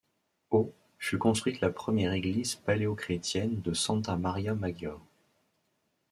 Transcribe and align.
Au 0.49 0.73
fut 0.97 1.19
construite 1.19 1.61
la 1.61 1.69
première 1.69 2.13
église 2.13 2.55
paléochrétienne 2.55 3.61
de 3.61 3.71
Santa 3.75 4.15
Maria 4.17 4.55
Maggiore. 4.55 4.99